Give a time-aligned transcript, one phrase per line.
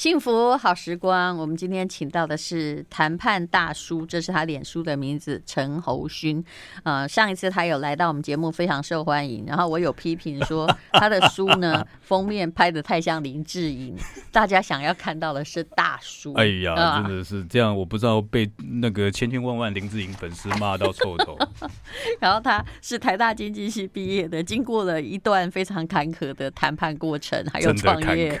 [0.00, 6.42] 幸福好时光，我们今天请到的是谈判大叔，这是他脸书的名字陈侯勋。
[6.84, 9.44] 呃，上一次他有来到我们节目，非常受欢迎。
[9.46, 13.94] 然后我有批评说他的书呢封面拍的太像林志颖，
[14.32, 16.32] 大家想要看到的是大叔。
[16.32, 21.36] 哎呀，呃、真的是这样，我不知道被那个千千万万林志颖粉丝骂到臭头。
[22.18, 28.40] 然后他是台大经济系毕业的，经过了一段非常坎坷的谈判过程，还有创业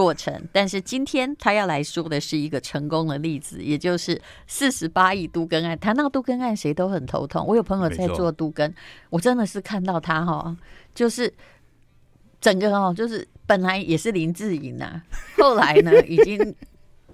[0.00, 5.78] 过程，但是今天他要来说的是一个成功的例子，也就是四十八亿都更案。
[5.78, 7.44] 谈到都更案，谁都很头痛。
[7.46, 8.72] 我有朋友在做都更，
[9.10, 10.56] 我真的是看到他哈，
[10.94, 11.30] 就是
[12.40, 15.02] 整个哦，就是本来也是林志颖呐，
[15.36, 16.54] 后来呢，已经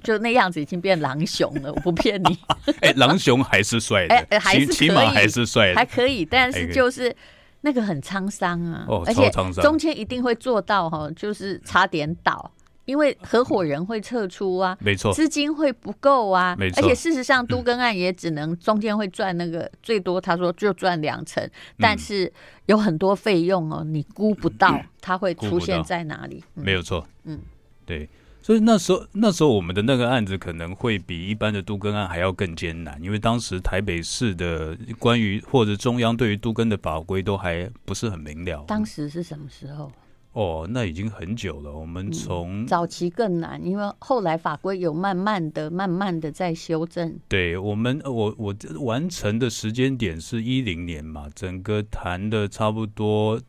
[0.04, 1.72] 就那样子，已经变狼熊了。
[1.72, 2.38] 我不骗你，
[2.82, 7.14] 哎，狼熊还是帅的，哎，还是起码还是帅的，还可以，但是就是。
[7.62, 9.28] 那个很沧桑啊，而且
[9.60, 12.52] 中间一定会做到哈，就是差点倒，
[12.86, 21.46] 因为合伙人会撤出啊，没错，资金会不够啊，没错，而且事实上都更案也只能中间会赚那个最多，他说就赚两成，
[21.78, 22.32] 但是
[22.66, 27.40] 有很多费用哦，你估不到 它会出现在哪里，没有错，嗯，
[27.84, 28.08] 对。
[28.40, 38.62] 所以那时候，那时候我们的那个案子可能会比一般的都更案还要更艰难，因为当时台北市的关于或者中央对于都更的法规都还不是很明了。
[38.68, 39.90] 当时是什么时候？
[40.36, 41.72] 哦，那已经很久了。
[41.72, 47.18] 我们从、嗯、早期更难，因为后来法规有慢慢的、慢慢的在修正。
[47.26, 53.40] 对我们，我我完成的时间点是一零年嘛，整个谈的差不多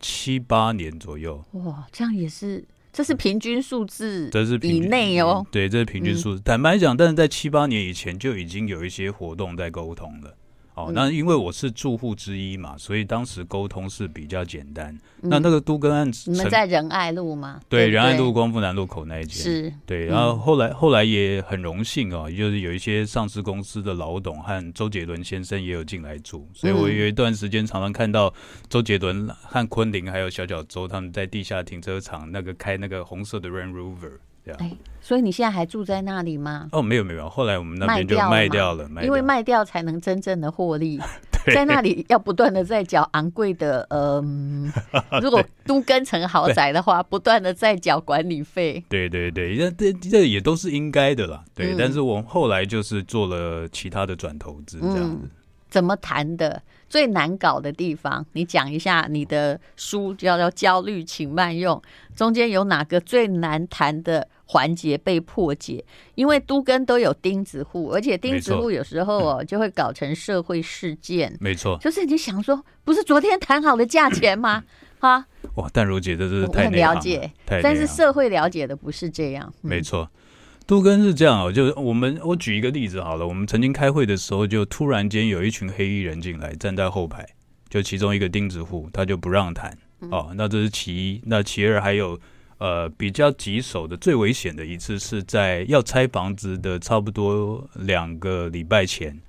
[0.00, 1.44] 七八年左右。
[1.52, 2.64] 哇，这样也是。
[2.90, 5.44] 这是平均数字，这是以内哦。
[5.50, 6.40] 对，这是平均数字。
[6.42, 10.34] 坦白讲，但是在七八年以前就已经有一些活动在沟通了。
[10.74, 14.92] 哦，那因为我是住户之一嘛，所以当时沟通是比较简单。
[15.22, 17.60] 嗯、那那个都更案，你们在仁爱路吗？
[17.68, 19.72] 对，仁爱路光复南路口那一间是。
[19.86, 28.34] 对，然后后来、嗯、后来也很荣幸哦，就是有一些上市公司的老董和周杰伦先生也有进来住，所以我有一段时间常常看到
[28.68, 34.18] 周杰伦和昆凌还有小小周他们在地下停车场那个开那个红色的 Range Rover。
[34.58, 36.68] 哎，所以你现在还住在那里吗？
[36.72, 41.00] 哦，没有没有，后来我们那边就卖掉了，因为卖掉才能真正的获利。
[41.54, 44.72] 在那里要不断的在缴昂贵的，嗯、
[45.10, 48.82] 呃， 如果都跟成豪宅的话，不断的在缴管理费。
[48.88, 51.44] 对对对，这这这也都是应该的啦。
[51.54, 55.20] 对，嗯、但是我们后来就是做了其他的转投资，这样子。
[55.22, 55.30] 嗯、
[55.68, 56.62] 怎么谈的？
[56.88, 59.06] 最难搞的地方，你讲一下。
[59.10, 61.76] 你的书叫叫《焦虑，请慢用》，
[62.16, 65.84] 中间有哪个最难谈的环节被破解？
[66.14, 71.36] 因为都跟都有钉子户，而且钉子户有时候哦就会搞成社会事件。
[71.40, 74.64] 没错，就是你想说，不是昨天谈好的价钱吗？
[74.98, 77.30] 哈，哇，淡如姐，这是太很了解，
[77.62, 79.52] 但是社会了解的不是这样。
[79.62, 80.08] 嗯、没错。
[80.66, 87.22] 都跟是这样哦，就我们我举一个例子好了，我们曾经开会的时候，就突然间有一群黑衣人进来，站在后排，
[87.68, 89.76] 就其中一个钉子户，他就不让谈
[90.10, 90.32] 哦。
[90.34, 92.18] 那这是其一，那其二还有
[92.64, 99.20] 呃比较棘手的、最危险的一次，是在要拆房子的差不多两个礼拜前。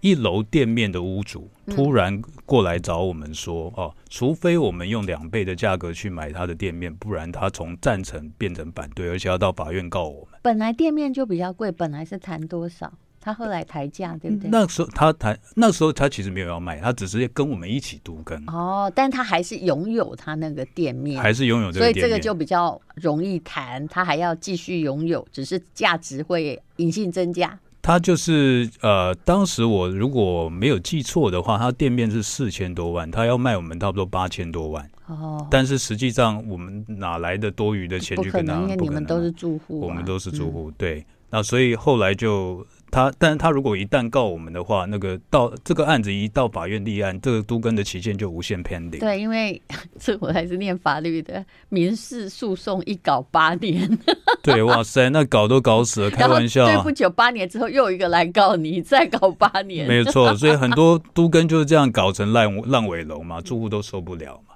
[0.00, 12.92] 一楼店面的屋主突然过来找我们说：“、哦，除非我们用两倍的价格去买他的店面，不然他从赞成变成反对，而且要到法院告我们。”本来店面就比较贵，本来是谈多少？
[13.26, 14.48] 他后来抬价，对不对？
[14.48, 18.40] 那时候他抬，那时候他其实没有要卖，他只是跟我们一起独耕。
[18.46, 23.84] 哦，但他还是拥有他那个店面，还是拥有这个店面，所以这个就比较容易谈。
[23.88, 27.58] 他还要继续拥有，只是价值会隐性增加。
[27.82, 34.88] 他就是呃，当时我如果没有记错的话，他店面是四千多万，他要卖我们差不多八千多万。
[35.08, 38.54] 哦，但是实际上我们哪来的多余的钱去跟他？
[38.54, 41.04] 因为你们都是住户，我们都是住户，对。
[41.28, 42.64] 那所以后来就。
[42.90, 49.00] 他，但是他如果一旦告我们的话，那个到这个案子一到法院立案，这个都更的期限就无限 pending。
[49.00, 49.60] 对，因为
[49.98, 53.98] 这我还是念法律的，民事诉讼一搞八年。
[54.42, 56.64] 对，哇塞，那搞都搞死了，开玩笑。
[56.66, 59.86] 对不久，八年之后又一个来告你，再搞八年。
[59.86, 64.54] 没错，所以很多都更就是这样搞成烂烂尾楼嘛，住户都受不了嘛。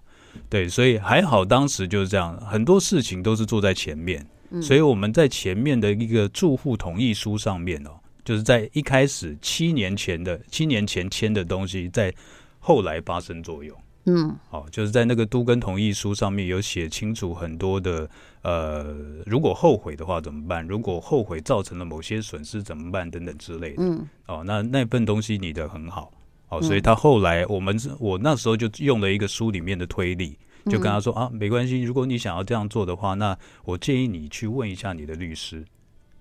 [0.49, 4.25] 对，所以还好当时就是这样，很多事情都是坐在前面，
[4.63, 7.91] 所以我们在前面的一个住户同意书上面哦。
[8.31, 12.15] 就是在一开始七年前的七年前签的东西，在
[12.61, 13.77] 后来发生作用。
[14.05, 18.09] 嗯，好，就是在那个都跟同意书上面有写清楚很多的，
[18.43, 18.95] 呃，
[19.27, 20.65] 如果后悔的话怎么办？
[20.65, 23.11] 如果后悔造成了某些损失怎么办？
[23.11, 23.83] 等等之类的。
[23.83, 26.13] 嗯，哦，那那份东西拟的很好，
[26.51, 35.65] 哦，所以他后来我们我那时候就用了一个书里面的推理，就跟他说、嗯、啊，没关系，如果你想要这样做的话，那我建议你去问一下你的律师。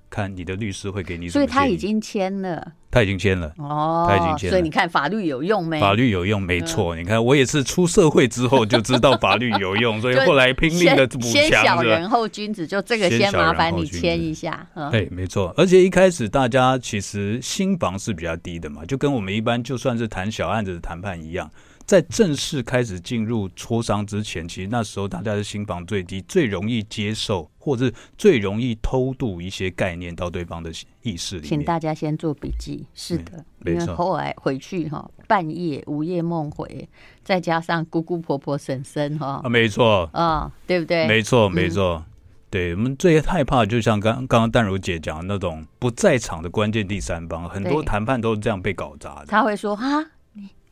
[0.10, 5.80] 看你的律师会给你，所以他已经签了，他已经签了哦，他已经签了，所以你看法律有用没？
[5.80, 6.96] 法律有用，没错。
[6.96, 11.32] 你看我也是出社会之后就知道法律有用， 所以后来拼命的补强。
[11.32, 14.68] 先小人后君子，就这个先麻烦你签一下。
[14.92, 15.54] 对，没错。
[15.56, 21.50] 而且一开始大家其实新房是比较低的嘛，就跟我们一般就算是谈小案子的谈判一样。
[21.90, 30.70] 在正式开始进入磋商之前，其实那时候大家的心房最低，最容易接受，或者是最容易偷渡一些概念到对方的
[31.02, 31.50] 意识里面。
[31.50, 32.86] 请大家先做笔记。
[32.94, 36.88] 是的，因为后来回去哈，半夜午夜梦回，
[37.24, 41.08] 再加上姑姑婆婆婶婶哈，啊，没错，啊，对不对？
[41.08, 41.96] 没错，没错。
[41.96, 42.06] 嗯、
[42.52, 49.26] 对我们最害怕，就像刚刚刚淡如姐讲的那种不在场的关键第三方，很多谈判都是这样被搞砸的。
[49.26, 50.06] 他会说哈。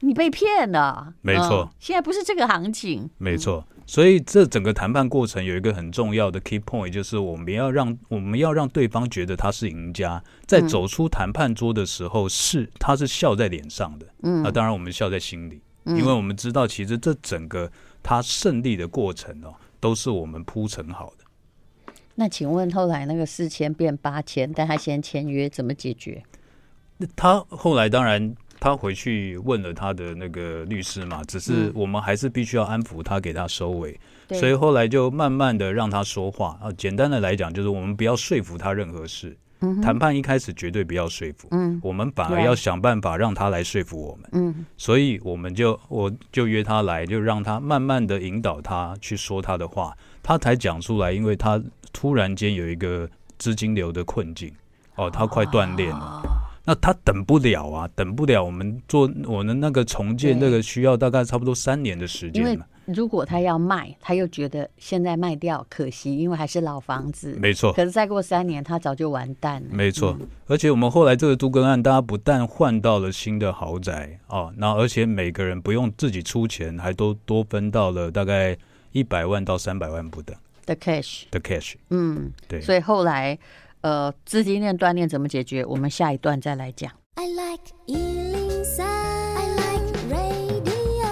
[0.02, 1.70] 你被骗了，没错、嗯。
[1.80, 3.66] 现在不是这个行情，没错。
[3.86, 14.06] 所以这整个谈判过程有一个很重要的 key point，就是我们要让我们要让对方觉得他是赢家，在走出谈判桌的时候是他是笑在脸上的。
[14.24, 17.72] 嗯，那当然我们笑在心里，因为我们知道其实这整个
[18.04, 21.94] 他胜利的过程哦，都是我们铺陈好的。
[22.16, 26.22] 那请问后来那个四千变八千，但他先签约怎么解决？
[26.98, 28.36] 那他后来当然。
[28.60, 34.00] 他回去问了他的那个律师嘛，只是我们还是必须要安抚他，给他收尾。
[34.30, 36.72] 嗯、所以后来就慢慢的让他说话啊。
[36.78, 39.38] 简单的来讲，就是我们不要说服他任何事。
[39.82, 44.30] 谈、嗯、判一开始绝对不要说服，嗯，我们反而要想办法让他来说服我们。
[44.34, 51.12] 嗯，所以我们就我就约他来，就让他慢慢的引导他去说他的话，他才讲出来。
[51.12, 51.60] 因为他
[51.92, 54.54] 突然间有一个资金流的困境，
[54.96, 55.96] 哦，他快断裂了。
[55.96, 58.44] 啊那他等不了啊，等不了。
[58.44, 62.44] 我们做我们那个重建，那个需要大概差不多三年的时间。
[62.44, 67.38] 因为如果他要卖，他又觉得现在卖掉可惜，因为还是老房子。
[67.40, 67.72] 没错。
[67.72, 69.70] 可是再过三年，他早就完蛋了。
[69.72, 70.18] 没错。
[70.48, 78.58] 而且我们后来这个都更案，大家不但换到了新的豪宅哦，那而且每个人不用自己出钱，还都多分到了大概
[78.92, 80.36] 一百万到三百万不等
[80.66, 81.24] 的 cash。
[81.32, 81.76] 的 cash。
[81.92, 82.60] 嗯，对。
[82.60, 83.40] 所以后来。
[83.88, 85.64] 呃，资金链断裂怎么解决？
[85.64, 86.92] 我们下一段再来讲。
[87.16, 91.08] I like 103, I like radio。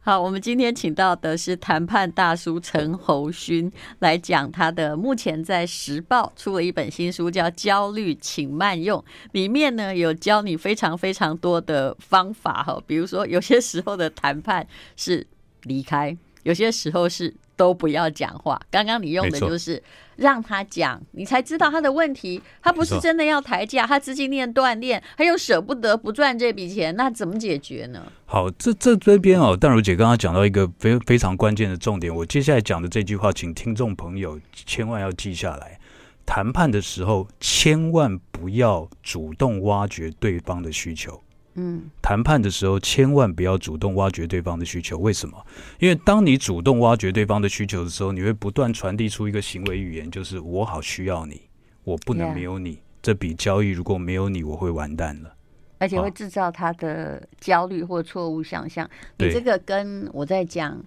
[0.00, 8.98] 好，我们今天请到的是谈判大叔陈侯勋来讲他的，目前在时报出了一本新书，叫《焦虑请慢用》，
[9.32, 14.66] 里面呢有教你非常非常多的方法哈，比如说有些时候的谈判
[14.96, 15.26] 是
[15.64, 17.34] 离开，有些时候是。
[17.56, 18.60] 都不要讲话。
[18.70, 19.82] 刚刚你用的就是
[20.16, 22.40] 让他讲，你才知道他的问题。
[22.62, 28.04] 他不是真的要抬价，他资金链断裂，他又舍不得不赚这笔钱，那怎么解决呢？
[28.26, 35.78] 好，这这这边哦，淡如姐刚刚讲到一个非非常关键的重点，我接下来讲的这句话，请听众朋友千万要记下来。
[36.24, 41.20] 谈判的时候，千万不要主动挖掘对方的需求。
[41.54, 44.96] 嗯，谈判的时候千万不要主动挖掘对方的需求。
[44.96, 45.36] 为什么？
[45.78, 51.42] 因为当你主动挖掘对方的需求的时候，你会不断传递出一个行为语言，就是我好需要你，
[51.84, 52.80] 我不能没有你。
[53.02, 55.34] 这笔交易如果没有你，我会完蛋了。
[55.78, 58.88] 而且会制造他的焦虑或错误想象。
[59.18, 60.82] 你这个跟我在讲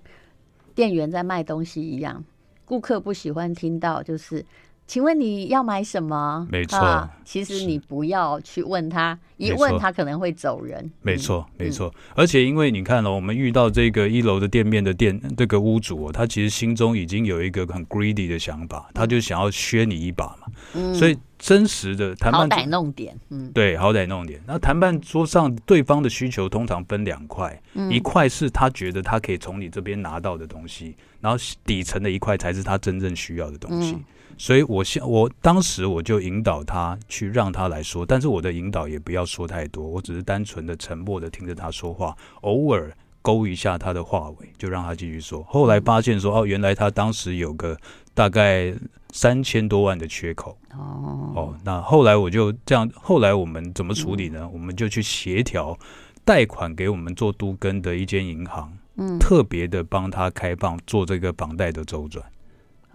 [0.73, 2.23] 店员在卖东西一样，
[2.63, 4.43] 顾客不喜欢听到就是。
[4.87, 6.47] 请问你要买什么？
[6.51, 10.91] 没错、啊，其实你不要去问他，一问他可能会走人。
[11.01, 12.13] 没错，没错、嗯。
[12.15, 20.47] 而且因为你看了、哦，我们遇到这个一楼的店面的店这个屋主、哦，他其实心中已经有一个很 greedy 的想法，他就想要削你一把嘛。
[20.75, 24.39] 嗯、所以真实的谈判，好歹弄点，嗯，对，好歹弄点。
[24.45, 33.97] 那谈判桌上对方的需求通常分两块，嗯、一块是他觉得他可以从你这边拿到的东西，然后底层的一块才是他真正需要的东西。
[34.35, 45.41] 嗯所以我现我当时我就引导他去让他来说，但是我的引导也不要说太多，我只是单纯的沉默的听着他说话，偶尔勾一下他的话尾，就让他继续说。
[45.43, 47.77] 后来发现说，哦，原来他当时有个
[48.13, 48.73] 大概
[49.11, 50.57] 三千多万的缺口。
[50.73, 54.47] 哦哦，那后来我就这样，后来我们怎么处理呢？
[54.51, 55.75] 我们就去协调
[56.25, 62.23] 贷款给我们做都跟的一间银行，嗯，特别的帮他开放做这个房贷的周转。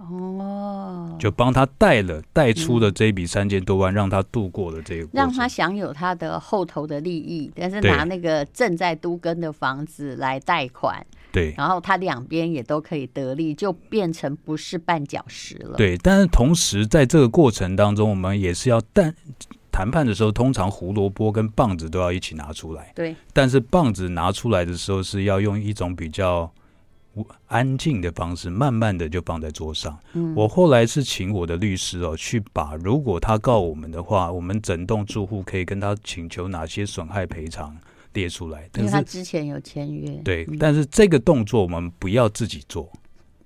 [0.01, 15.77] 哦，就帮他贷了，贷出了这笔三千多万，让他度过了这个，让他享有他的后头的利益，但是拿那个正在都更的房子来贷款，对，然后他两边也都可以得利，就变成不是绊脚石了。
[15.77, 19.15] 对，但是同时在这个过程当中，我们也是要但
[19.71, 22.91] 谈判的时候，通常胡萝卜跟棒子都要一起拿出来。
[22.95, 26.51] 对，但是棒子拿出来的时候是要用一种比较。
[27.47, 29.99] 安静的方式，慢慢的就放在桌上。
[30.15, 37.77] 嗯，我后来是请我的律师哦，去把如果他告我们的话，我们整栋住户可以跟他请求哪些损害赔偿
[38.13, 38.69] 列出来。
[38.77, 40.11] 因为他之前有签约。
[40.25, 42.91] 对，嗯，但是这个动作我们不要自己做，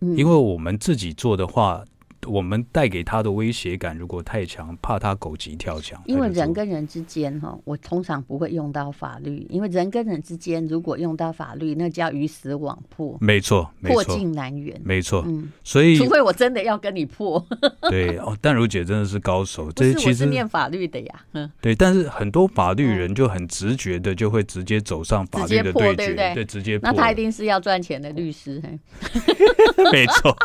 [0.00, 1.84] 嗯，因为我们自己做的话。
[2.26, 6.00] 我们带给他的威胁感如果太强，怕他狗急跳墙。
[6.06, 13.16] 因为人跟人之间哈，我通常不会用到法律，因为人跟人之间如果用到法律，那叫鱼死网破。
[13.20, 14.80] 没错，破镜难圆。
[14.84, 17.44] 没错，嗯，所以除非我真的要跟你破。
[17.88, 19.70] 对哦，淡如姐真的是高手。
[19.72, 21.24] 这是，其实我是念法律的呀。
[21.32, 26.34] 嗯，对，但是很多法律人就很直觉的就会直接走上法律的对决，对不对？
[26.34, 26.90] 对，直接破。
[26.90, 28.62] 那他一定是要赚钱的律师。
[29.92, 30.36] 没错。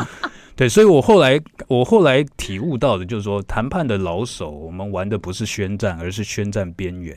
[0.60, 7.16] 对，所以我后来我后来体悟到的就是说，谈判的老手，我们玩的不是宣战，而是宣战边缘。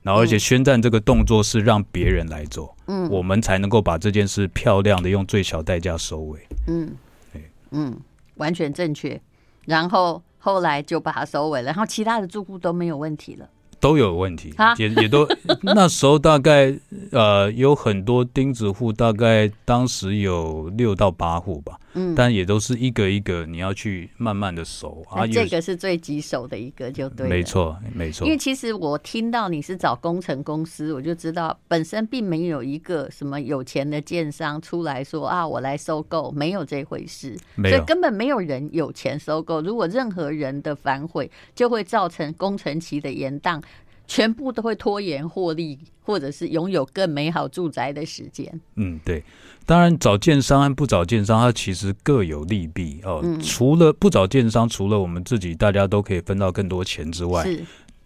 [0.00, 6.40] 然后，而且宣战这个动作是让别人来做，嗯，我们才能够把这件事漂亮的用最小代价收尾。
[6.68, 6.90] 嗯，
[7.34, 7.94] 对，嗯，
[8.36, 9.20] 完全正确。
[9.66, 13.46] 然后后来就把它收尾了，然后其他的住户都没有问题了。
[13.80, 15.26] 都有问题，也也都
[15.62, 16.72] 那时候大概
[17.10, 25.26] 呃有很多钉子户，大概当时有六到八户吧，嗯，但也都是一个一个你要去慢慢的熟啊。
[25.26, 28.26] 这个是最棘手的一个，就对，没错没错。
[28.26, 39.62] 因为其实我听到你是找工程公司，我就知道本身并没有一个什么有钱的建商出来说啊，我来收购，没有这回事，所以根本没有人有钱收购。
[39.62, 43.62] 如果任何人的反悔，就会造成工程期的延宕。
[44.10, 48.60] 全部都会拖延获利，或者是拥有更美好住宅的时间。
[48.74, 49.22] 嗯，对。
[49.64, 53.20] 当然，找建商和不找建商，它其实各有利弊哦。
[53.22, 57.48] 嗯、除了不找建商，除了我们自己大家都可以分到更多钱之外，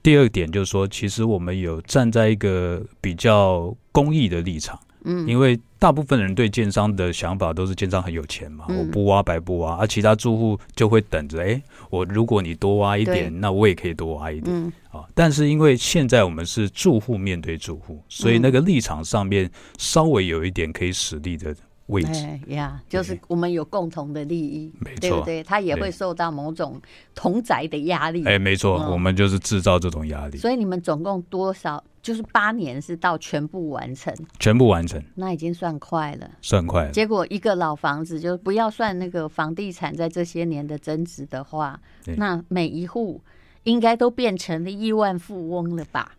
[0.02, 4.78] 第二点就是说，其实我们有站在一个比较公益的立场。
[5.04, 15.04] 嗯，因为大部分人对建商的想法都是建商很有钱嘛，嗯、我不挖白不挖，而、啊、其他住户就会等着，哎，我如果你多挖一点，那我也可以多挖一点，嗯、啊。
[15.14, 21.54] 但是因为现在我们是住户面对住户，所以那个立场上面稍微有一点可以使力的
[21.86, 25.42] 位置，呀，就是我们有共同的利益，没错，对不对？
[25.42, 26.80] 他也会受到某种
[27.14, 30.38] 同宅的压力，哎，没错，我们就是制造这种压力。
[30.38, 31.82] 所以你们总共多少？
[32.02, 36.90] 就是八年是到全部完成，全部完成，那已经算快了，算快了。
[36.90, 41.80] 结果一个老房子，就不要算那个房地产在这些年的增值的话，
[42.18, 43.22] 那每一户
[43.62, 46.12] 应该都变成了亿万富翁了吧？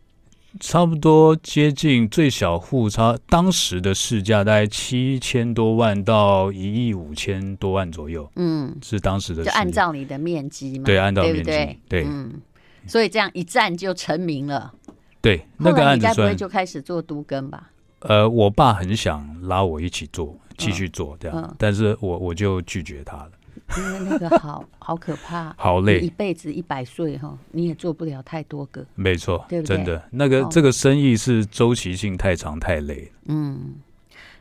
[0.59, 8.29] 差不多接近最小户，差当时的市价大概七千多万到一亿五千多万左右。
[8.35, 12.41] 嗯，是当时的，就按照你的面积嘛，对，按照面积，对，对，嗯，
[12.87, 14.73] 所以这样一战就成名了。
[15.21, 17.71] 对，那个案子你该不会就开始做都更吧？
[17.99, 23.31] 呃，我爸很想拉我一起做，继续做这样，嗯、但是我我就拒绝他了，
[23.77, 29.77] 因为那个好好可怕， 好累，一辈子一百岁哈，你也做不了太多个，没错，对不对？
[29.77, 33.11] 真的，那个、哦、这个生意是周期性太长太累。
[33.25, 33.75] 嗯，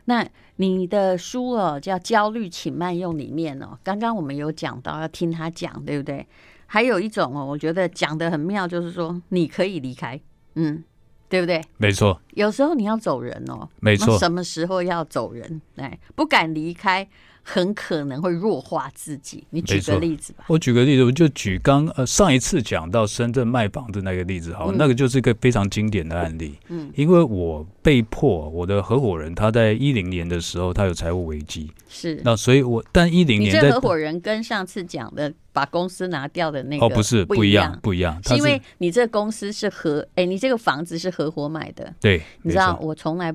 [0.05, 0.25] 那
[0.57, 6.25] 你的书哦叫《焦虑，请慢用》里面哦，刚刚我们有讲到要听他讲，对不对？
[6.67, 10.19] 还有一种哦，我觉得讲的很妙，就是说你可以离开。
[10.55, 10.83] 嗯，
[11.27, 11.61] 对不对？
[11.77, 12.19] 没错。
[12.35, 14.17] 有时候你要走人哦，没错。
[14.17, 15.61] 什么时候要走人？
[15.75, 17.07] 哎，不敢离开，
[17.47, 19.45] 很可能会弱化自己。
[19.51, 20.45] 你举个例子吧。
[20.47, 26.55] 我举个例子，我就举刚呃上一次讲到深圳卖房子那个例子，好，嗯、那个就是一个非常经典的案例。
[26.69, 31.71] 嗯，因为我被迫，我的合伙人他在一零年的时候，他有财务危机。
[31.87, 32.19] 是。
[32.23, 35.31] 那所以我，但一零年，你这合伙人跟上次讲的。
[35.55, 43.33] 把公司拿掉的那个哦，不是不一样，不一样，是因为你这个公司是合哎，你这个房子是合伙买的，对，你知道我从来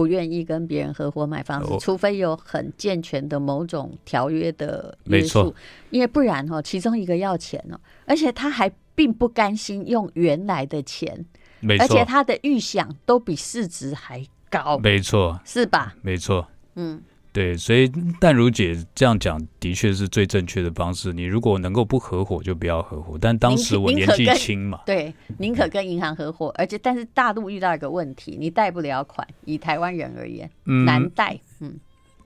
[0.00, 5.54] 不愿意跟别人合伙买房子，除非有很健全的某种条约的约束，
[5.90, 11.26] 因为不然哦，其中一个要钱哦，而且他还并不甘心用原来的钱，
[11.60, 15.94] 没错，而且他的预想都比市值还高，没错，是吧？
[16.00, 17.02] 没错，嗯。
[17.32, 17.86] 对，所以
[18.18, 21.12] 淡如姐这样讲的确是最正确的方式。
[21.12, 23.16] 你如果能够不合伙，就不要合伙。
[23.20, 26.52] 但当时我年纪轻嘛，对，宁可跟银行合伙。
[26.58, 29.26] 而且，但是大陆遇到一个问题，你贷不了款。
[29.44, 31.38] 以台湾人而言，嗯、难贷。
[31.60, 31.78] 嗯，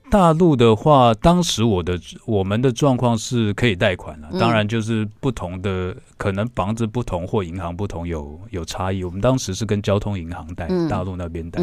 [0.09, 4.29] 大陆的话，当时我的我们的状况是可以贷款了。
[4.39, 9.03] 当然，就是不同的，嗯、可能房子不同或银行不同有有差异。
[9.03, 11.61] 我们当时是跟交通银行贷，嗯、大陆那边贷。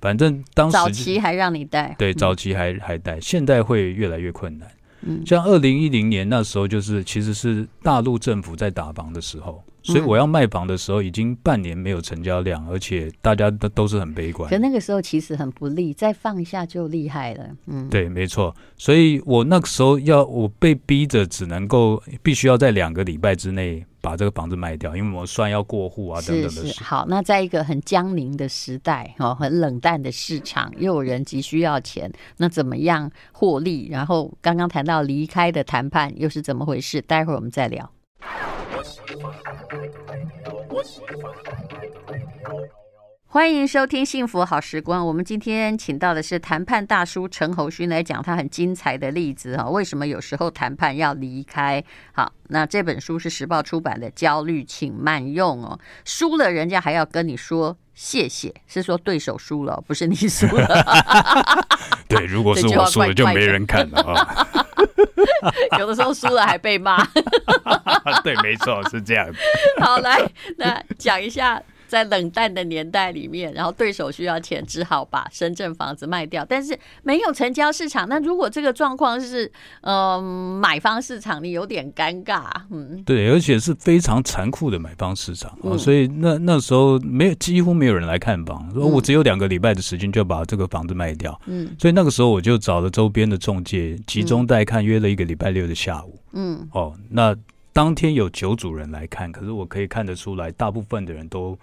[0.00, 4.68] 嗯反正当时早期还让你带，对，早期还还带，现在会越来越困难。
[5.02, 9.62] 嗯，像二零一零年那时候，就是其实是大陆政府在打房的时候。
[9.82, 14.48] 所以我要卖房的时候，已经半年没有成交量，而且大家都都是很悲观。
[14.50, 17.46] 可那个时候其实很不利，再放一下就厉害了。
[17.66, 18.54] 嗯，对，没错。
[18.76, 26.66] 所以我那个时候要我被逼着只能够必须要在两个礼拜之内把这个房子卖掉，因为我算要过户啊等等的事。
[26.66, 26.84] 是是。
[26.84, 33.88] 好，那在一个很僵凝的时代哦，很冷淡的市场，又有人急需要钱，那怎么样获利？
[33.90, 37.00] 然后刚刚谈到离开的谈判又是怎么回事？
[37.00, 37.90] 待会儿我们再聊。
[43.26, 45.02] 欢迎收听《幸福好时光》。
[45.04, 49.70] 我们今天请到的是谈判大叔陈侯勋来讲他很精彩的例子哈。
[49.70, 51.84] 为什么有时候谈判要离开？
[52.12, 55.78] 好，那这本书是时报出版的，《焦虑请慢用》哦。
[56.04, 60.66] 输了人家还要跟你说谢谢，是说对手输了， 不是你输了。
[62.08, 64.48] 对，如果是我输了，就没人看了啊。
[65.78, 67.06] 有的时候输了还被骂。
[68.24, 69.28] 对，没错，是这样。
[69.80, 70.18] 好，来，
[70.56, 71.62] 那讲一下。
[71.90, 76.46] 在冷淡的年代里面，然后对手需要钱，只好把深圳房子卖掉。
[76.48, 78.08] 但是没有成交市场。
[78.08, 79.44] 那如果这个状况是，
[79.80, 82.48] 嗯、呃，买方市场，你有点尴尬。
[82.70, 85.58] 嗯，对，而且是非常残酷的买方市场。
[85.64, 88.72] 嗯、所以那那时候没有，几乎没有人来看房。
[88.72, 91.38] 说我只有两个礼拜的时间就把这个房子卖掉。
[91.46, 96.16] 嗯，所以那个时候我就找了周边的中介集中带看，约了一个礼拜六的下午。
[96.34, 97.34] 嗯，哦，那
[97.72, 101.58] 当天有九组人来看，可是我可以看得出来，大部分的人都。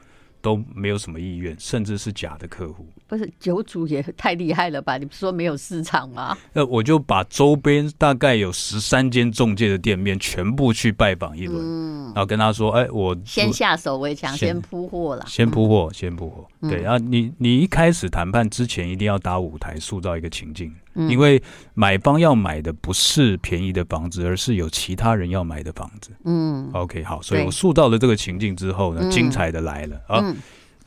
[0.47, 2.87] 都没有什么意愿，甚至是假的客户。
[3.05, 4.97] 不是酒主也太厉害了吧？
[4.97, 6.37] 你不是说没有市场吗？
[6.53, 16.47] 那我就把周边大概有十三间中介的店面全部去拜访一轮，嗯，然后跟他说：“哎，我先下手为强，先铺货了，先铺货，先铺货。
[16.56, 21.41] 嗯”对，然后你你一开始谈判之前一定要搭舞台，塑造一个情境，嗯，因为
[21.73, 26.11] 买方要买的不是便宜的房子，而是有其他人要买的房子。
[26.25, 30.19] 嗯，OK，好，所以我塑造了这个情境之后呢，精彩的来了啊！
[30.23, 30.35] 嗯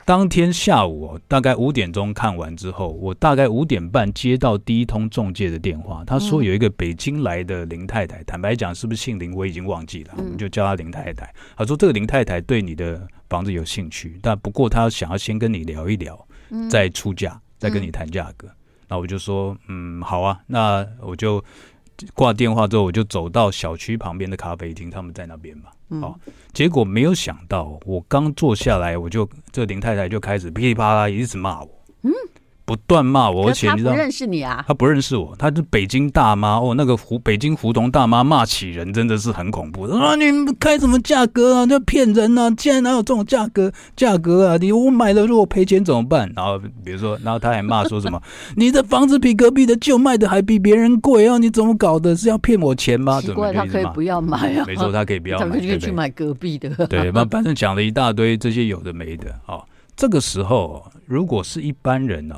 [0.05, 11.33] 当天下午哦，大概五点钟看完之后，我大概五点半接到第一通中介的电话，他说有一个北京来的林太太，坦白讲是不是姓林我已经忘记了，我们就叫她林太太。
[11.55, 16.27] 他说这个林太太对你的房子有兴趣，但不过她想要先跟你聊一聊，
[16.69, 18.47] 再出价，再跟你谈价格。
[18.87, 21.43] 那我就说嗯好啊，那我就。
[22.13, 25.69] 挂电话之后，我就走到小区旁边的咖啡厅，他们在那边嘛。
[26.01, 26.19] 好，
[26.53, 31.83] 结果没有想到，我刚坐下来，我就这林太太就开始噼里啪啦一直骂我。
[32.03, 32.11] 嗯。
[32.71, 34.63] 不断骂我，而且你知道他不认识你啊？
[34.65, 36.73] 他不认识我，他是北京大妈哦。
[36.77, 40.15] 那个胡北京胡同大妈骂起人真的是很恐怖的啊！
[40.15, 40.23] 你
[40.57, 41.65] 开什么价格啊？
[41.65, 42.49] 这骗人啊！
[42.57, 43.69] 现在哪有这种价格？
[43.97, 44.57] 价格啊！
[44.57, 46.31] 你我买了，如果赔钱怎么办？
[46.33, 48.21] 然后比如说，然后他还骂说什么？
[48.55, 51.37] 你的房子比隔壁的旧卖的还比别人贵啊！
[51.37, 52.15] 你怎么搞的？
[52.15, 53.19] 是要骗我钱吗？
[53.19, 54.63] 奇怪，他可以不要买啊。
[54.65, 56.69] 没错，他可以不要买，他可以去买隔壁的。
[56.87, 59.61] 对，反正讲了一大堆这些有的没的哦。
[59.95, 62.35] 这个时候，如果是一般人哦。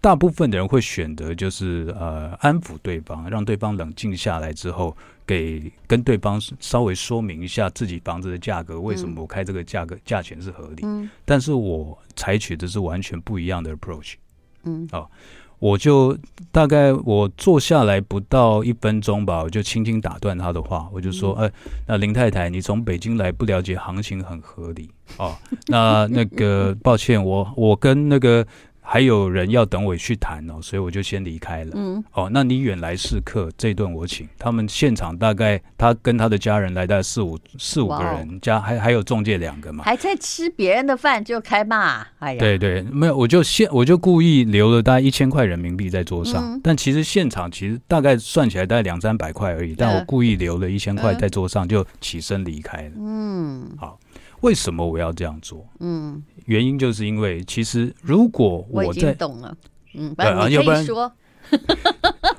[0.00, 10.82] 大部分的人会选择就是呃安抚对方，让对方冷静下来之后，给跟对方稍微说明一下自己房子的价格，为什么我开这个价格价钱是合理。
[10.84, 14.14] 嗯，但是我采取的是完全不一样的 approach。
[14.62, 15.10] 嗯，哦，
[15.58, 16.16] 我就
[16.52, 21.50] 大概我坐下来不到一分钟吧，我就轻轻打断他的话，我就说，哎，
[21.88, 24.88] 那林太太，你从北京来不了解行情很合理。
[25.16, 25.34] 哦，
[25.66, 28.46] 那那个 抱歉，我我跟那个。
[28.90, 31.72] 还有人要等我去谈哦，所以我就先离开了。
[31.74, 34.26] 嗯，哦，那你远来是客，这顿我请。
[34.38, 39.84] 他们现场大概他跟他的家人来，大概四五四五个人，哇加还还有中介两个嘛。
[39.84, 42.38] 还在吃别人的饭就开骂，哎呀！
[42.38, 52.92] 对对，没有，我就现我就故意留了大概一千块人民币在桌上，嗯、但其实现场其实大概算起来大概两三百块而已，但我故意留了一千块在桌上，就起身离开了。
[52.96, 53.98] 嗯，好。
[54.40, 55.66] 为什么我要这样做？
[55.80, 59.54] 嗯，原因就是因为其实如果我在我懂了，
[59.94, 60.14] 嗯，
[60.50, 61.12] 要不然说，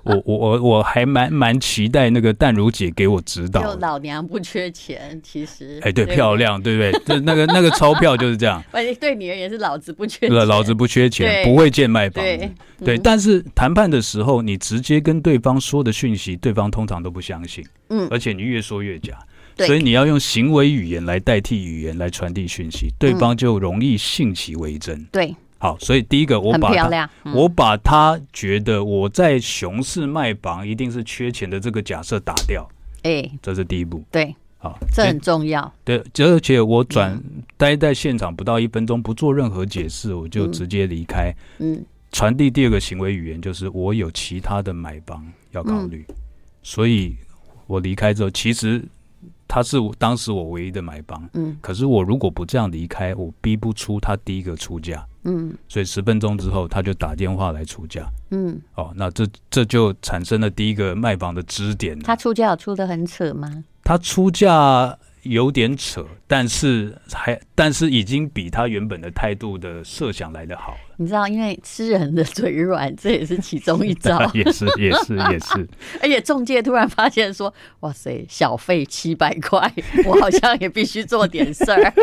[0.03, 3.61] 我我我我还蛮蛮期待那个淡如姐给我指导。
[3.61, 7.03] 就老娘不缺钱，其实哎，对，漂亮，对不对？
[7.05, 8.63] 这那个那个钞票就是这样。
[8.71, 12.49] 反对你而言是老子不缺钱，老子不缺钱，不会贱卖房子。
[12.83, 17.63] 对，但是谈判的时候，你直接跟对方说的讯息，对方通常都不相信。
[17.89, 19.19] 嗯，而且你越说越假。
[19.67, 25.03] 所以你要用行为语言来代替语言来传递讯息，对方就容易信其为真。
[25.11, 32.67] 对，好，所以第一个我把他，我把他觉得我在熊市卖房一定是缺钱的这个假设打掉。
[33.03, 34.03] 哎，这是第一步。
[34.11, 35.73] 对，好，这很重要。
[35.83, 37.21] 对，而且我转
[37.57, 41.33] 待在现场不到一分钟，不做任何解释，我就直接离开。
[41.59, 46.05] 嗯，传递第二个行为语言就是我有其他的买房要考虑。
[46.61, 47.15] 所以
[47.67, 48.83] 我离开之后，其实
[49.49, 51.29] 他是我当时我唯一的买方。
[51.33, 55.05] 嗯，可是我如果不这样离开，我逼不出他第一个出价。
[55.23, 58.09] 嗯，所以十分钟之后他就打电话来出价。
[58.31, 61.99] 嗯，哦，那这这就产生了第一个卖房的支点。
[61.99, 63.65] 他出价出的很扯吗？
[63.83, 64.97] 他出价。
[65.23, 70.88] 有点扯，但是还但是已经比他原本的态度的设想来得好了。
[71.01, 74.19] 你知道，因为吃人的嘴软，这也是其中一招。
[74.35, 75.65] 也是也是也是。
[76.03, 79.73] 而且中介突然发现说：“哇塞，小费七百块，
[80.05, 81.93] 我好像也必须做点事儿。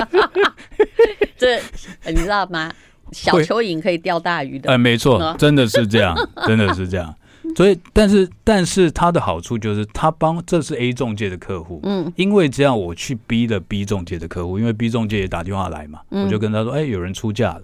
[1.36, 1.60] ”这
[2.06, 2.72] 你知道吗？
[3.12, 4.70] 小蚯蚓可以钓大鱼的。
[4.70, 7.14] 哎，没错，真的是这样，真的是这样。
[7.54, 17.62] 所以，但是，但是他的好处就是，他帮这是 A 中介的客户，嗯，因为这样我去逼了 B 中介的客户，因为 B 中介也打电话来嘛，嗯、我就跟他说，哎、欸，有人出价了，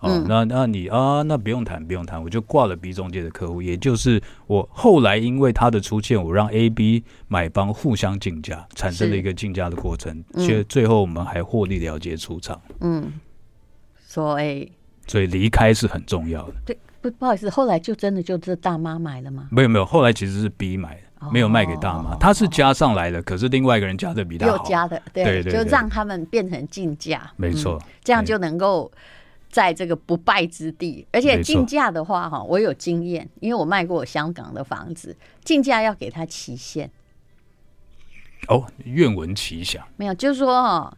[0.00, 13.12] 哦，嗯、那那你啊，那不用谈，不用谈，我就挂了 B 中介的客户，也就是我后来因为他的出现，我让 A、B 买方互相竞价，产生了一个竞价的过程，所以最后我们还获利了结出场，嗯，
[14.06, 14.70] 所以
[15.06, 16.78] 所以离开是很重要的，对。
[17.02, 19.46] 不不好意思，后来就真的就这大妈买了吗？
[19.52, 22.16] 没有没有，后来其实是 B 买的，没有卖给大妈。
[22.16, 24.56] 他是加上来的，可是另外一个人加的比他好。
[24.56, 27.30] 又加的，对，就让他们变成竞价。
[27.36, 28.90] 没错，这样就能够
[29.56, 31.06] 在这个不败之地。
[31.10, 36.90] 而且竞价的话，哈，我有经验，因为我卖过我香港的房子，竞价要给他期限。
[38.48, 39.82] 哦，愿闻其详。
[39.96, 40.94] 没有，就是说哈。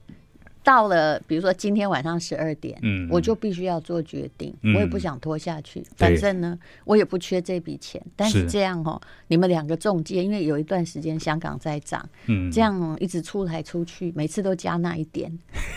[0.69, 5.83] 到了，比如说今天晚上十二点，嗯，我就必须要做决定，嗯、我也不想拖下去。
[5.97, 7.99] 反正呢，我也不缺这笔钱。
[8.15, 15.33] 但是这样哦，你们两个中介，因为有一段时间香港在涨，嗯，这样一直出来出去，每次都加那一点，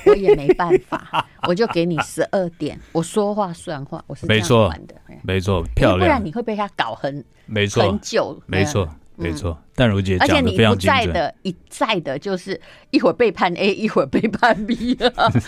[0.07, 8.89] 我也没办法，我就给你十二点，我说话算话，我是这样玩的，没错，漂亮，不然你会被他搞很没错很久，没错。
[9.17, 10.95] 没错，淡如姐讲的非常精准。
[10.95, 14.97] 而且你不在的，一再的就是一会儿背叛 A，一会儿背叛 B，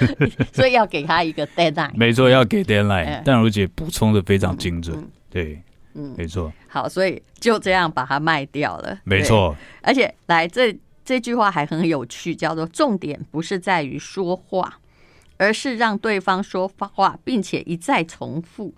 [0.53, 1.91] 所以要给他一个 deadline。
[1.95, 3.23] 没错，要给 deadline。
[3.23, 5.59] 淡如姐补充的非常精准，对，
[5.93, 6.53] 嗯，没错。
[6.67, 8.99] 好，所以就这样把它卖掉了。
[9.05, 14.79] 没错，而且来这这句话还很有趣，叫做重点不是在于说话，
[15.37, 18.75] 而是让对方说话，并且一再重复，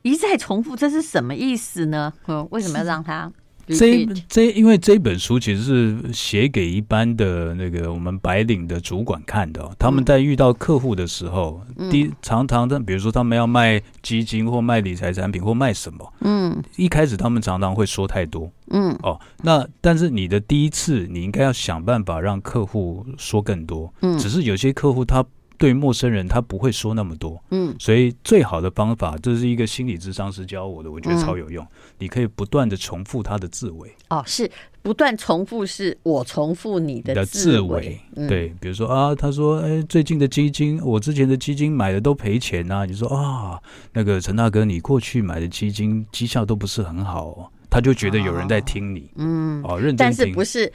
[0.00, 2.12] 一再重复，这是什么意思呢？
[2.28, 3.30] 嗯，为什么要让他？
[3.76, 25.24] 这这，因为这本书其实是写给一般的那个我们白领的主管看的，他们在遇到客户的时候，第常常的，比如说他们要卖基金或卖理财产品或卖什么，嗯，一开始他们常常会说太多，嗯，哦，那但是你的第一次，你应该要想办法让客户说更多，嗯，只是有些客户他。
[25.62, 31.64] 对陌生人，他不会说那么多，嗯，所以最好的方法，这是一个心理智商师教我的，我觉得超有用。
[31.64, 31.68] 嗯、
[32.00, 34.50] 你可以不断的重复他的字尾，哦，是
[34.82, 43.56] 不断重复，是我重复你的字尾，嗯、对，比如说啊，他说，哎，最近的基金，我之前的基金买的都赔钱啊，你说啊，
[43.92, 50.72] 那个陈大哥，你过去买的基金绩效都不是很好，哦，他就觉得有人在听你，哦、嗯，哦，认真听，但是不是。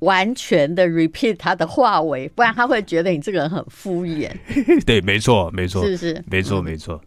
[0.00, 4.30] 完全的 repeat 他的话尾，不然他会觉得你这个人很敷衍。
[4.86, 7.00] 对，没错，没错，是是，没错，没错。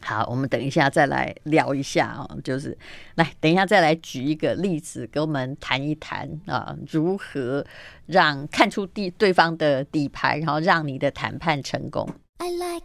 [0.00, 2.76] 好，我们等一下再来聊一下哦，就是
[3.14, 7.64] 来等一下再来举一个例子，跟我们谈一谈啊，如何
[8.04, 12.06] 让看出地对方的底牌，然后让你的谈判成功。
[12.36, 12.84] I like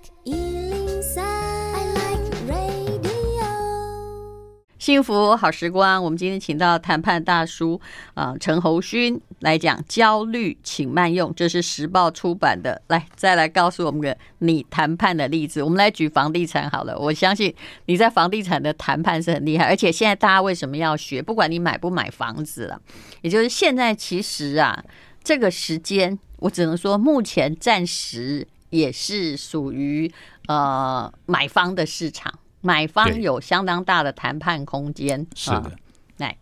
[4.79, 7.79] 幸福好时光，我们今天请到谈判大叔
[8.13, 12.81] 啊陈侯勋来讲焦虑，请慢用，这是时报出版的。
[12.87, 15.61] 来，再来告诉我们个你谈判的例子。
[15.61, 17.53] 我们来举房地产好了，我相信
[17.87, 21.21] 你在房地产的谈判是很厉害，而且现在大家为什么要学？
[21.21, 22.81] 不管你买不买房子了，
[23.21, 24.81] 也就是现在其实啊，
[25.21, 30.09] 这个时间我只能说，目前暂时也是属于
[30.47, 32.33] 呃买方的市场。
[32.61, 35.71] 买方有相当大的谈判空间，是的。
[36.17, 36.35] 来，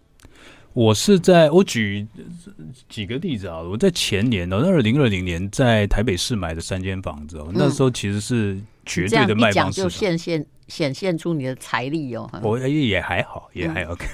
[0.73, 2.08] 我是在我举
[2.89, 12.30] 几个例子啊，我在前年哦，二零二零年在台北市买的三间房子哦，那时候其实是绝对的卖方市场，就显现显现出你的财力哦。
[12.41, 14.06] 我也还好，也还 OK。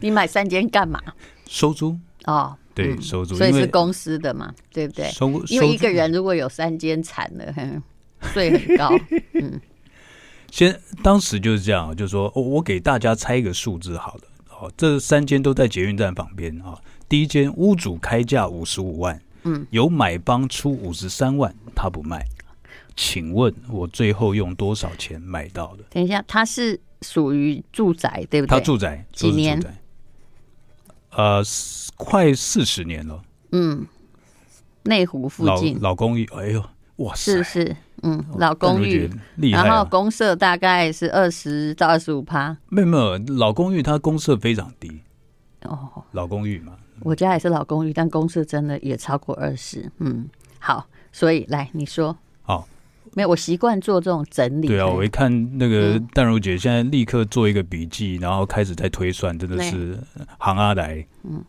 [0.00, 1.00] 你买三间干嘛？
[1.46, 5.10] 收租哦，对，收租，所以是公司的嘛，对不对？
[5.10, 7.54] 收，因为一个人如果有三间惨了，
[8.32, 8.90] 税很高，
[9.34, 9.60] 嗯。
[10.54, 16.80] 先当时就是这样，就是说，我我给大家猜一个数字，好了，哦，这三间都在捷运站旁边啊。
[17.08, 22.24] 第一间屋主开价五十五万，嗯，有买方出五十三万，他不卖，
[22.94, 25.82] 请问我最后用多少钱买到的？
[25.90, 28.50] 等一下，他是属于住宅对不对？
[28.56, 29.60] 他住宅几年？
[31.10, 31.42] 呃，
[31.96, 33.20] 快四十年了。
[33.50, 33.84] 嗯，
[34.84, 36.64] 内湖附近老老公寓，哎呦，
[36.98, 42.56] 哇塞，是是，嗯，老公寓，厉害啊，然后公社大概是二十到二十五趴。
[42.68, 45.00] 没有没有，老公寓它公社非常低。
[45.62, 49.90] 哦，老公寓嘛，我家也是老公寓，但公社真的也超过二十。
[49.98, 52.16] 嗯，好，所以来你说。
[52.42, 52.68] 好。
[53.16, 54.66] 没有，我习惯做这种整理。
[54.66, 59.96] 对啊，我一看那个淡如姐现在立刻做一个笔记，然后开始在推算，真的是
[60.38, 61.06] 行阿来。
[61.22, 61.40] 嗯，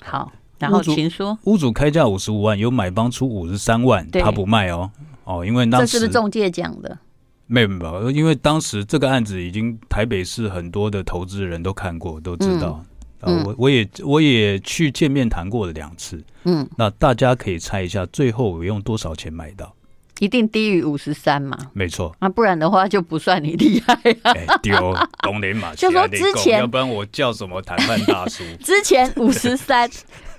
[0.00, 1.38] 好，然后请说。
[1.44, 4.90] 屋主开价五十五万，有买方出五十三万，他不卖哦。
[5.24, 6.98] 哦，因为当时这是不是中介讲的？
[7.46, 12.84] 没有没有，因为当时这个案子已经台北市很多的投资人都看过，都知道。
[13.24, 16.22] 嗯，我我也我也去见面谈过了两次。
[16.44, 19.72] 嗯，那大家可以猜一下，最后我用多少钱买到？
[20.18, 21.56] 一定低于五十三嘛？
[21.72, 24.58] 没错，那不然的话就不算你厉害啊！
[24.62, 28.44] 丢东林马， 就说之前，要不然我叫什么谈判大叔？
[28.62, 29.90] 之前五十三，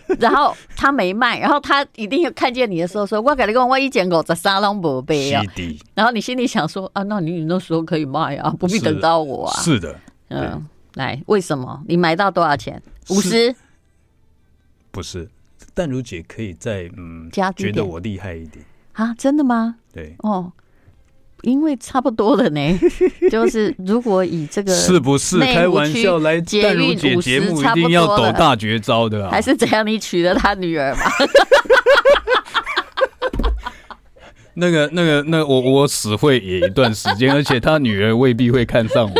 [0.19, 5.43] 然后他没卖，然后他一定看见你的时候说：“我跟你讲，我一件狗在沙龙不背啊。”
[5.95, 12.81] 然后你心里想说：“啊，那你那时候可以卖啊，不必等到我啊。”是的，嗯，来，为什么你买到多少钱？
[13.09, 13.55] 五十？
[14.91, 15.29] 不是，
[15.73, 18.63] 但如姐可以再嗯，觉得我厉害一点。
[18.93, 19.77] 啊，真的吗？
[19.91, 20.51] 对哦，
[21.43, 22.79] 因为差不多了呢。
[23.29, 29.31] 就是如果以这个是不是开玩笑来淡如姐节目一定要抖大绝招的啊？
[29.31, 29.85] 还是怎样？
[29.85, 31.11] 你娶了他女儿吧？
[34.55, 39.15] 那个、那个、那个、我我死会也一段时间，而且他女儿未必会看上我，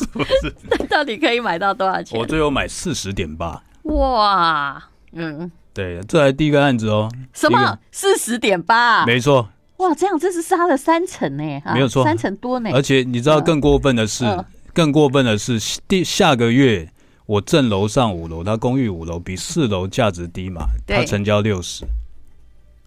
[0.00, 0.54] 是不是？
[0.70, 2.18] 那到底可以买到多少钱？
[2.18, 3.62] 我最后买四十点八。
[3.82, 4.82] 哇，
[5.12, 5.50] 嗯。
[5.74, 7.08] 对，这还第一个案子哦。
[7.34, 9.04] 什么四十点八？
[9.06, 9.50] 没错。
[9.78, 12.70] 哇，这样这是杀了三成呢，没有错，三成多呢。
[12.72, 14.24] 而且你知道更过分的是，
[14.72, 16.88] 更过分的是，第下个月
[17.26, 21.84] 我正楼上五楼，他公寓五楼比四楼价值低嘛，他成交六十。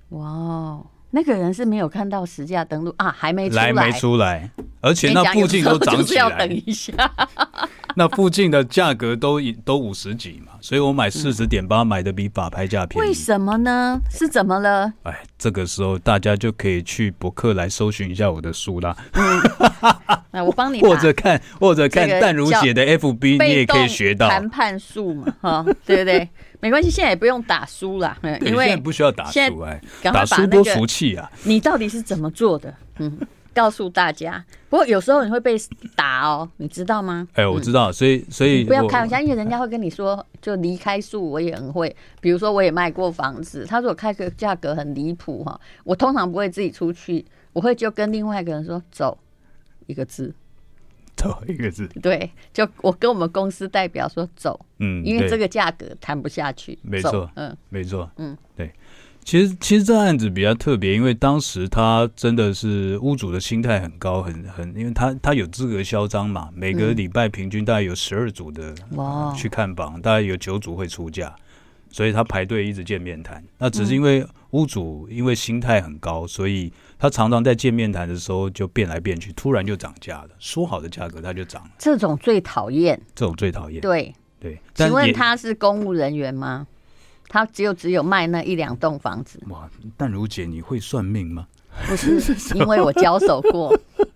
[0.10, 4.51] 哇，那个人是没有看到实价登录啊，还没出来，来没出来，
[4.82, 6.19] 而且那附近都涨起来。
[6.19, 6.93] 要等一下。
[7.95, 13.08] 那附近的价格都都五十几嘛，所以我买四十点八，买的比法拍价便宜。
[13.08, 13.99] 为什么呢？
[14.10, 14.91] 是怎么了？
[15.04, 18.95] 哎，这个时候大家就可以去博客来搜寻一下我的书啦。
[19.13, 19.41] 嗯，
[20.32, 26.30] 那我帮你或者看或者看淡如姐的 FB，你也可以学到谈判术嘛，哈， 对不对？
[26.60, 31.30] 没关系，现在也不用打书啦，因为现在不需要打书哎，打书多俗气啊！
[31.43, 32.73] 你到底是怎么做的？
[32.99, 33.17] 嗯。
[33.53, 35.55] 告诉大家，不过有时候你会被
[35.95, 37.27] 打哦，你知道吗？
[37.33, 41.93] 哎、欸，我知道，所以所以不要开玩笑，因为人家会跟你说，就离开数，我也很会。
[42.19, 49.17] 比如说，我也卖过房子，他说我开个价格很离谱哈，我通常不会自己出去，我会就跟另外一个人说走
[49.87, 50.33] 一个字，
[51.17, 58.71] 走一个字，对，就我跟我们公司代表说走，嗯，因为这个价格谈不下去，没错，嗯，没错，嗯，对。
[59.23, 71.34] 其实，其实这案子比较特别，因为当时他真的是屋主的心态很高，很很，因为他他有资格嚣张嘛，每个礼拜平均大概有十二组的哇去看房，大概有九组会出价，
[71.89, 73.41] 所以他排队一直见面谈。
[73.60, 81.69] 那只是因为屋主因为心态很高，所以他常常在见面谈的时候就变来变去，突然就涨价了，说好的价格他就涨了。
[81.77, 83.79] 这种最讨厌，这种最讨厌。
[83.81, 86.67] 对对，请问他是公务人员吗？
[87.33, 89.41] 他只有只有卖那一两栋房子。
[89.47, 91.47] 哇，淡如姐，你会算命吗？
[91.87, 93.73] 不是，因为我交手过。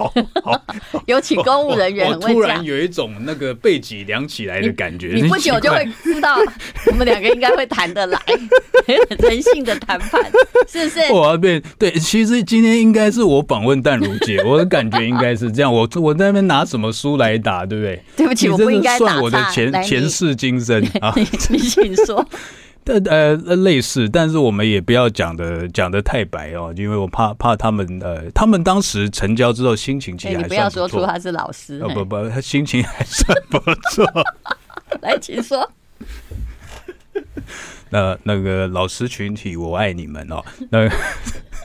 [0.00, 0.64] 好，好，
[1.06, 5.12] 尤其公务人员突然有一种那个背脊凉起来的感觉。
[5.14, 6.38] 你不久就会知道，
[6.90, 8.18] 我们两个应该会谈得来，
[9.20, 10.22] 人性的谈判，
[10.66, 11.12] 是不是？
[11.12, 15.72] 我要变对，其实今天应该是我访问淡如姐，我的感觉应该是这样。
[15.72, 18.02] 我 我在那边拿什么书来打，对不对？
[18.16, 21.12] 对不起，我不应该算我的前前世今生啊！
[21.16, 22.26] 你你请说。
[23.06, 30.48] 呃呃类似，但是我们也不要讲的讲的太白哦，因为我怕怕他们呃，他们当时成交之后心情其实还算不错。
[30.48, 33.58] 你不要说出他是老师，哦不不，他心情还算不
[33.90, 34.04] 错。
[35.02, 35.70] 来，请说。
[37.90, 40.44] 那那个老师群体，我爱你们哦。
[40.70, 40.88] 那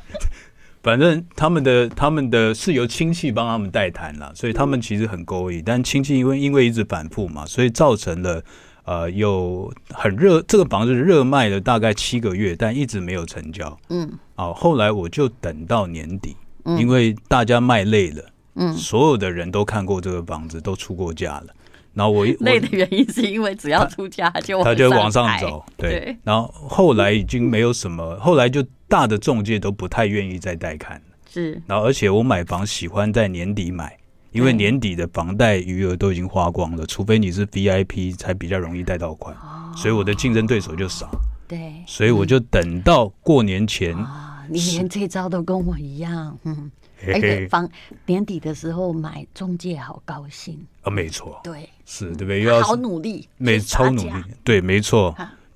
[0.83, 8.43] 反正他们的他们的是由亲戚帮他们代谈了，所以他们其实很勾引，但亲戚因为因为一直反复嘛，所以造成了。
[8.85, 13.75] 呃，有很热，这个房子热卖了大概七个月，但一直没有成交。
[13.89, 18.23] 嗯，哦，后来我就等到年底，嗯，因为大家卖累了，
[18.55, 21.47] 嗯，所有的人都看过这个房子，都出过价了。
[21.93, 25.89] 然后我 累的原因是因为只要出价就他就往上走，对。
[25.89, 31.15] 对，然后后来已经没有什么，后来就大的中介都不太愿意再带看了。
[31.27, 33.97] 是，然后而且我买房喜欢在年底买。
[34.35, 41.09] 因为年底的房贷余额都已经花光了，除非你是 VIP 才比较容易贷到款，哦、所以我的竞争对手就少。
[41.47, 43.95] 对，所以我就等到过年前。
[43.95, 46.69] 啊、你连这招都跟我一样，嗯，
[47.07, 47.69] 而且房
[48.05, 50.59] 年底的时候买中介好高兴。
[50.81, 52.41] 啊，没错，对，是对不对？
[52.41, 54.11] 又要好努力，没超努力，
[54.43, 55.15] 对，没错。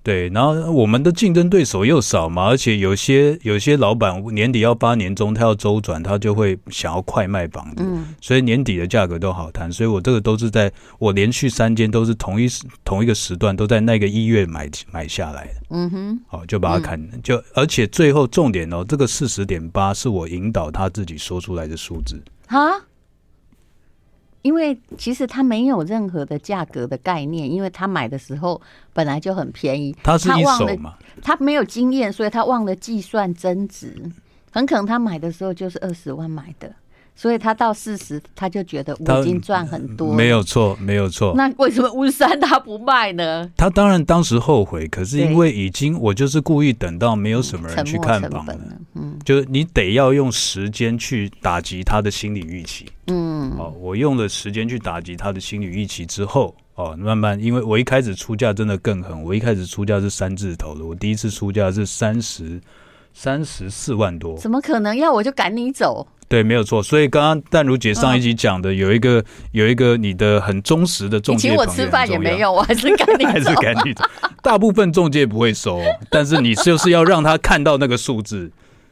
[0.10, 9.72] 对，然后我们的竞争对手又少嘛，而且有些有些老板年底要发年终，他要周转，他就会想要快卖房子，嗯，所以年底的价格都好谈。
[9.72, 22.20] 所以我这个都是在我连续三间都是同一时同一个时段，都在那个一月买买下来的，嗯哼，好，就把它砍，嗯、就而且最后重点哦，这个四十点八是我引导他自己说出来的数字。
[22.48, 22.58] 哈。
[24.42, 28.62] 因为其实他没有任何的价格的概念，因为他买的时候
[28.94, 33.96] 本来就很便宜，他是一手嘛，他没有经验，所以他忘了计算增值，
[34.52, 36.74] 很可能他买的时候就是二十万买的。
[37.16, 40.14] 所以他到四十，他就觉得我已经赚很多。
[40.14, 41.34] 没有错，没有错。
[41.36, 43.52] 那为什么五十三他不卖呢？
[43.58, 48.58] 他当然当时后悔，可是因为已经我就是故意等到没有什么人去看房了，
[48.96, 62.62] 嗯，就是你得要用时间去打击他的心理预期，嗯，哦，我用了时间去打击他的心理预期之后，哦，慢慢，因为我一开始出价真的更狠，我一开始出价是三字头的，我第一次出价是三十
[63.14, 64.96] 三十四万多，怎么可能？
[64.96, 66.08] 要我就赶你走？
[66.30, 66.82] 对，没有错。
[66.82, 74.06] 所以刚刚淡如姐上一集讲的，有一个、哦、有一个你的很忠实的中介朋友，请我吃饭也没用，我还是 赶你走，还是赶你走。
[74.44, 78.52] 大部分中介不会收，但是你就是要让他看到那个数字，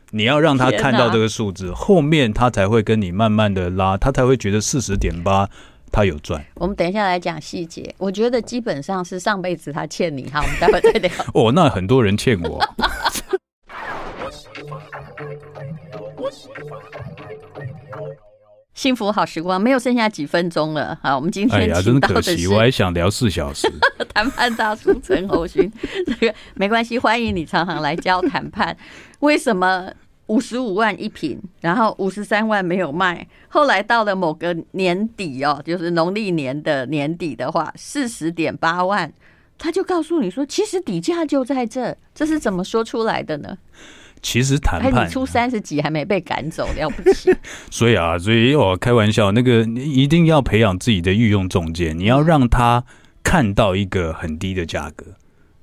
[0.10, 5.48] 你要让他看到这个数字，后面他才会跟你慢慢的拉，他才会觉得四十点八
[5.92, 6.44] 他有赚。
[6.56, 11.12] 我们等一下来讲细节，我觉得基本上是上辈子他欠你，哈，我们待会再聊。
[11.36, 12.60] 哦，那很多人欠我。
[18.74, 23.68] 幸福好时光没有剩下几分钟了，好，我们今天哎呀，真可惜，我还想聊四小时。
[24.14, 25.72] 谈判大叔陈侯勋，
[26.06, 28.76] 这个没关系，欢迎你常常来教谈判。
[29.20, 29.92] 为什么
[30.28, 33.28] 五十五万一平，然后五十三万没有卖？
[33.48, 39.12] 后来到了某个年底哦，就是农历年的年底的话，四十点八万，
[39.58, 43.58] 他就告诉你说，其实底价就在这，这是怎么说出来的呢？
[44.22, 47.34] 其实谈判，你出三十几还没被赶走，了不起。
[47.70, 52.84] 所以啊，所以我开玩笑，那个你一定要培养自己的御用中介，你要让他
[53.24, 55.06] 看到一个很低的价格。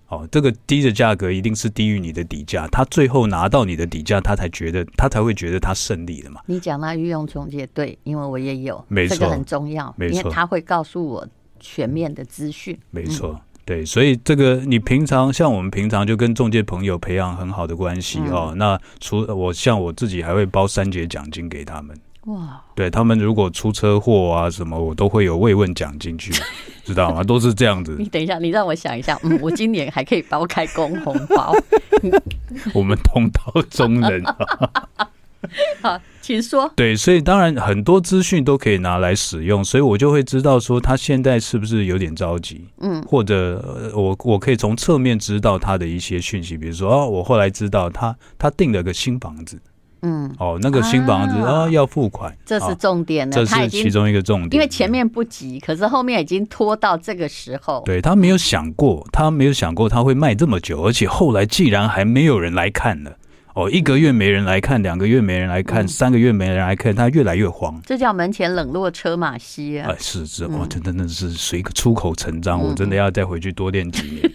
[0.08, 6.40] 哦，这个低的价格一定是低于你的底价，他最后拿到你的底价，他才觉得他才会觉得他胜利了嘛。
[6.46, 11.26] 你讲那御用中介对，因为我也有，没错，这个很重要，没错，因为他会告诉我
[11.58, 13.30] 全面的资讯，没错。
[13.32, 18.50] 嗯对，所以这个你平常像我们平常就跟中介朋友培养很好的关系哦。
[18.53, 21.96] 嗯、那除我像我自己还会包三节奖金给他们。
[22.27, 22.59] 哇！
[22.74, 26.33] 对他们如果出车祸啊什么，我都会有慰问奖金去，
[26.85, 27.22] 知道吗？
[27.22, 27.96] 都是这样子。
[28.00, 29.18] 你等一下，你让我想一下。
[29.22, 31.55] 嗯，我今年还可以包开工红包。
[32.74, 34.24] 我们同道中人。
[35.83, 36.70] 好，请说。
[36.76, 49.61] 对，所以当然很多资讯都可以拿来使用，所以我就会知道说他现在是不是有点着急，嗯，或者我我可以从侧面知道他的一些讯息，比如说哦，我后来知道他他订了个新房子，
[50.02, 63.16] 嗯，哦，那个新房子啊、哦、要付款，这是重点呢，这是其中一个重点，因为前面不急，可是后面已经拖到这个时候，对，他没有想过，他没有想过他会卖这么久，而且后来既然还没有人来看了。
[63.54, 67.80] 哦，一个月没人来看，两个月没人来看，嗯、三个月没人来看，他越来越慌。
[67.86, 69.92] 这叫门前冷落车马稀啊！
[69.92, 74.28] 哎、是是，哇，这真的是随个出口成章，嗯、我真的要再回去多练几年。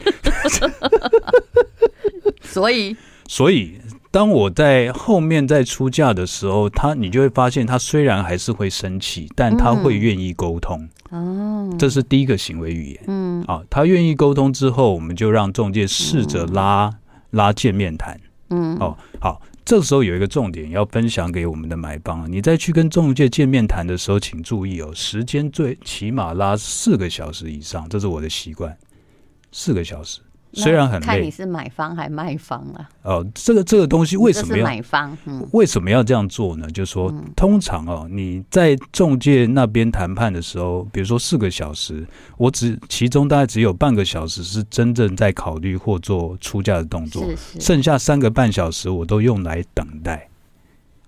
[2.41, 2.95] 所以，
[3.27, 3.77] 所以
[4.10, 10.79] 当我在后面在出价的时候，他你就会发现，他虽然还是会生气，但他会愿意沟通。
[11.10, 13.03] 哦、嗯，这是第一个行为语言。
[13.08, 16.93] 嗯，啊，他愿意沟通之后，我们就让中介试着拉、嗯、
[17.32, 18.17] 拉见面谈。
[18.49, 28.77] 嗯，哦，好，这时候有一个重点要分享给我们的买方，你在去跟中介见面谈的时候，请注意哦，时间最起码拉四个小时以上，这是我的习惯，
[29.51, 30.21] 四个小时。
[30.53, 32.89] 虽然很累，看你是买方还卖方啊？
[33.03, 35.15] 哦，这个这个东西为什么要买方？
[35.25, 36.67] 嗯，为什么要这样做呢？
[36.71, 42.04] 就是说，通常哦，你在中介那边谈判的时候，比如说四个小时，
[42.35, 50.27] 我只其中大概只有半个小时是真正在考虑或做出价的动作，是是，剩下三个半小时我都用来等待，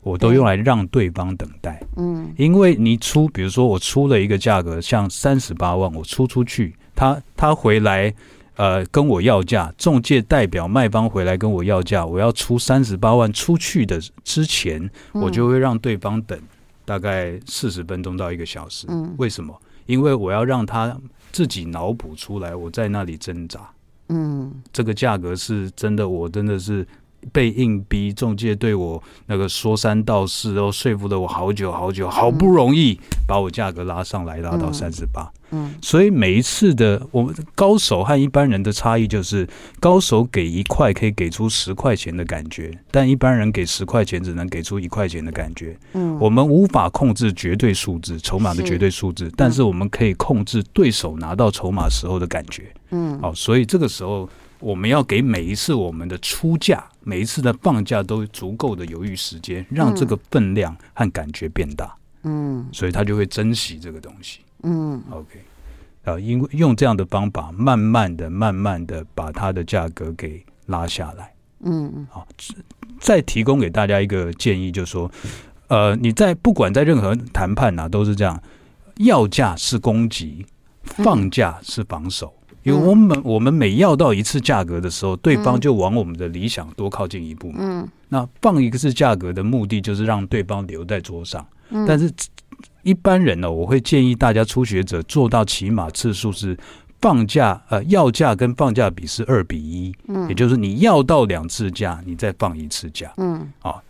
[0.01, 1.81] 我都用来让对方等待。
[1.97, 8.13] 嗯，因为你出，比如说我出了一个价格，像三十八万，我出出去，他他回来。
[8.55, 16.39] 呃，跟我要价，中介代表卖方回来跟我要价，我要出三十八万出去的之前，我就会让对方等，
[16.85, 18.85] 大概四十分钟到一个小时。
[18.89, 19.59] 嗯，为什么？
[19.85, 20.95] 因为我要让他
[21.31, 23.59] 自己脑补出来，我在那里挣扎。
[24.09, 26.87] 嗯，这个价格是真的，我真的是。
[27.31, 35.31] 被硬逼，中介对我那个说三道四，然后说服了我好久好久，好不容易把我价格拉上来，拉到三十八。
[35.53, 39.47] 嗯，所以每一次的我们高手和一般人的差异就是，
[39.81, 45.77] 高手给一块可以给出十块钱的感觉，但一般人给十块钱只能给出一块钱的感觉。
[45.93, 52.73] 嗯，我们无法控制绝对数字，筹码的绝对数字，但是我们可以控制对手拿到筹码时候的感觉。
[52.91, 54.27] 嗯，好，所以这个时候。
[54.61, 61.93] 我们要给每一次我们的出价，每一次的放假都足够的犹豫时间，让这个分量和感觉变大。
[62.23, 64.41] 嗯，所以他就会珍惜这个东西。
[64.61, 65.39] 嗯，OK，
[66.05, 71.33] 啊，因为用这样的方法，慢慢的、慢慢的把它的价格给拉下来。
[71.61, 72.27] 嗯，好，
[72.99, 75.11] 再提供给大家一个建议，就是说，
[75.67, 78.39] 呃，你在不管在任何谈判呐，都是这样，
[78.97, 80.45] 要价是攻击，
[80.83, 82.31] 放价是防守。
[82.63, 87.57] 因为我们我们每要到一次价格的时候，对方就往我们的理想多靠近一步嘛。
[87.59, 91.45] 嗯，那放一个次价格的目的就是让对方留在桌上。
[91.69, 92.11] 嗯，但是
[92.83, 96.57] 一般人呢，我会建议大家初学者做到起码次数是
[96.99, 99.93] 放价呃要价跟放价比是二比一。
[100.07, 103.11] 嗯，也就是你要到两次价，你再放一次价。
[103.17, 103.81] 嗯，啊。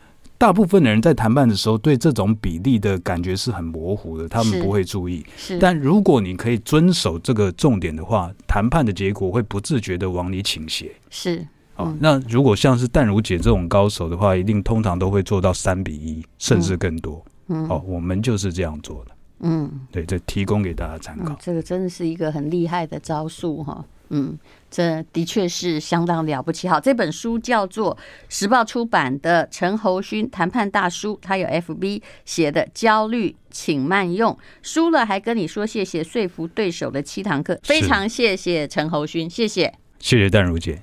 [0.41, 5.23] 大部分的人在谈判的时候，对这种比例的感觉是很模糊的，他们不会注意。
[5.37, 10.91] 是，但如果你可以遵守这个重点的话，谈判的结果会不自觉的往你倾斜。
[11.11, 11.35] 是，
[11.77, 17.23] 嗯、哦，那如果像是淡如姐这种高手的话，一定通常都会做到三比一，甚至更多。
[17.49, 19.11] 嗯，哦，我们就是这样做的。
[19.41, 21.37] 嗯，对，这提供给大家参考、嗯。
[21.39, 23.85] 这个真的是一个很厉害的招数哈。
[24.09, 24.35] 嗯，
[24.71, 26.67] 这的确是相当了不起。
[26.67, 27.95] 好，这本书叫做
[28.29, 40.81] 时报出版的陈侯勋谈判大叔，他有 FB 写的焦虑，请慢用，输了还跟你说谢谢，说服对手的七堂课，非常谢谢陈侯勋，谢谢，谢谢淡如姐。